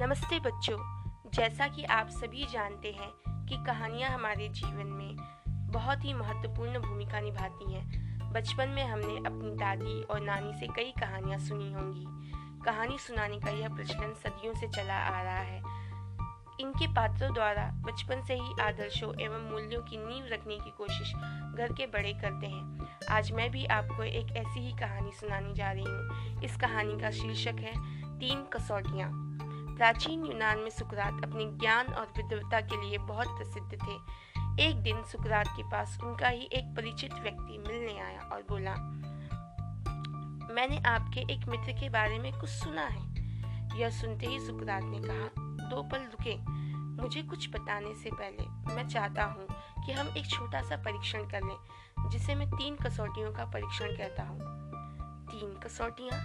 [0.00, 0.76] नमस्ते बच्चों,
[1.34, 3.10] जैसा कि आप सभी जानते हैं
[3.46, 5.16] कि कहानियाँ हमारे जीवन में
[5.72, 10.92] बहुत ही महत्वपूर्ण भूमिका निभाती हैं। बचपन में हमने अपनी दादी और नानी से कई
[11.00, 12.04] कहानियाँ सुनी होंगी।
[12.64, 15.58] कहानी सुनाने का यह प्रचलन सदियों से चला आ रहा है।
[16.60, 21.14] इनके पात्रों द्वारा बचपन से ही आदर्शों एवं मूल्यों की नींव रखने की कोशिश
[21.54, 25.72] घर के बड़े करते हैं। आज मैं भी आपको एक ऐसी ही कहानी सुनाने जा
[25.72, 27.74] रही हूँ। इस कहानी का शीर्षक है,
[28.18, 29.30] तीन कसौटियाँ।
[29.80, 33.92] प्राचीन यूनान में सुकरात अपने ज्ञान और विद्वता के लिए बहुत प्रसिद्ध थे।
[34.66, 38.74] एक दिन सुकरात के पास उनका ही एक परिचित व्यक्ति मिलने आया और बोला,
[40.54, 43.02] मैंने आपके एक मित्र के बारे में कुछ सुना है।
[43.80, 45.30] यह सुनते ही सुकरात ने कहा,
[45.68, 46.36] दो पल रुके,
[47.02, 49.46] मुझे कुछ बताने से पहले मैं चाहता हूँ
[49.86, 54.22] कि हम एक छोटा सा परीक्षण कर लें, जिसे मैं तीन कसौटियों का परीक्षण कहता
[54.22, 54.38] हूँ।
[55.26, 56.20] तीन कसौटियाँ?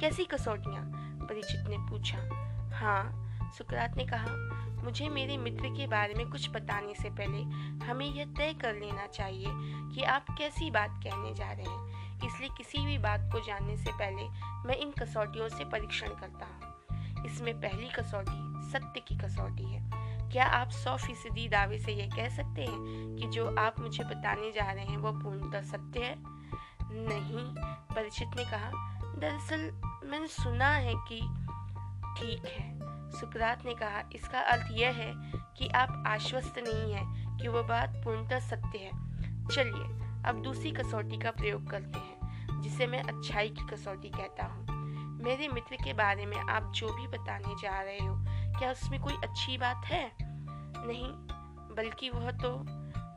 [0.00, 0.84] कैसी कसौटियाँ?
[1.22, 4.26] परिचित ने पूछा। हाँ सुकरात ने कहा,
[4.84, 7.42] मुझे मेरे मित्र के बारे में कुछ बताने से पहले
[7.86, 9.46] हमें यह तय कर लेना चाहिए
[9.94, 13.92] कि आप कैसी बात कहने जा रहे हैं। इसलिए किसी भी बात को जानने से
[13.92, 14.28] पहले
[14.68, 19.82] मैं इन कसौटियों से परीक्षण करता हूँ। इसमें पहली कसौटी सत्य की कसौटी है।
[20.30, 24.52] क्या आप सौ फ़ीसदी दावे से यह कह सकते हैं कि जो आप मुझे बताने
[24.52, 26.14] जा रहे हैं वह पूर्णतः सत्य है?
[26.92, 27.54] नहीं
[27.96, 28.70] परिचित ने कहा,
[29.18, 29.70] दरअसल
[30.04, 31.20] मैंने सुना है कि
[32.18, 32.78] ठीक है।
[33.20, 35.14] सुकरात ने कहा, इसका अर्थ यह है
[35.58, 38.90] कि आप आश्वस्त नहीं हैं कि वह बात पूर्णतः सत्य है।
[39.48, 42.18] चलिए, अब दूसरी कसौटी का प्रयोग करते हैं,
[42.60, 44.66] जिसे मैं अच्छाई की कसौटी कहता हूँ।
[45.24, 48.16] मेरे मित्र के बारे में आप जो भी बताने जा रहे हो,
[48.58, 50.12] क्या उसमें कोई अच्छी बात है?
[50.86, 51.06] नहीं,
[51.76, 52.66] बल्कि वह तो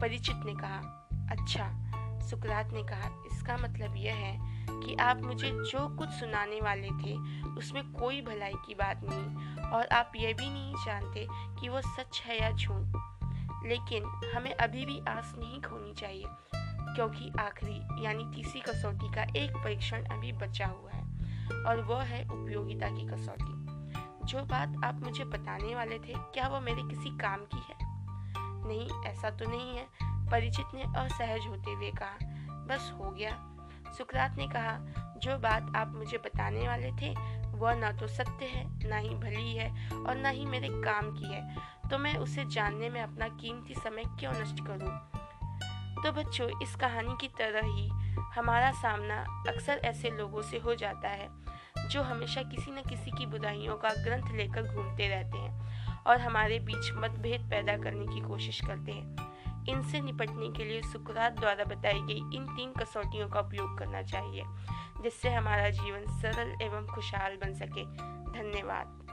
[0.00, 1.85] परिचित ने कहा अच्छा
[2.26, 7.16] सुकरात ने कहा, इसका मतलब यह है कि आप मुझे जो कुछ सुनाने वाले थे,
[7.48, 12.22] उसमें कोई भलाई की बात नहीं, और आप यह भी नहीं जानते कि वो सच
[12.26, 12.86] है या झूठ।
[13.66, 14.04] लेकिन
[14.36, 16.24] हमें अभी भी आस नहीं खोनी चाहिए,
[16.94, 21.02] क्योंकि आखिरी, यानी तीसरी कसौटी का एक परीक्षण अभी बचा हुआ है,
[21.64, 23.66] और वह है उपयोगिता की कसौटी।
[24.26, 27.76] जो बात आप मुझे बताने वाले थे, क्या वह मेरे किसी काम की है?
[28.68, 32.18] नहीं, ऐसा तो नहीं है। परिचित ने असहज होते हुए कहा,
[32.66, 33.52] बस हो गया।
[33.98, 34.78] सुकरात ने कहा,
[35.18, 37.14] जो बात आप मुझे बताने वाले थे,
[37.58, 41.32] वह ना तो सत्य है, ना ही भली है और ना ही मेरे काम की
[41.32, 41.56] है।
[41.90, 45.10] तो मैं उसे जानने में अपना कीमती समय क्यों नष्ट करूँ?
[46.04, 47.88] तो बच्चों, इस कहानी की तरह ही
[48.34, 51.28] हमारा सामना अक्सर ऐसे लोगों से हो जाता है,
[51.88, 55.66] जो हमेशा किसी न किसी की बुराइयों का ग्रंथ लेकर घूमते रहते हैं
[56.06, 59.35] और हमारे बीच मतभेद पैदा करने की कोशिश करते हैं।
[59.68, 64.42] इनसे निपटने के लिए सुकरात द्वारा बताई गई इन तीन कसौटियों का उपयोग करना चाहिए,
[65.02, 67.84] जिससे हमारा जीवन सरल एवं खुशहाल बन सके।
[68.32, 69.05] धन्यवाद।